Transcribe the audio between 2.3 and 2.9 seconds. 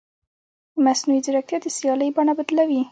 بدلوي.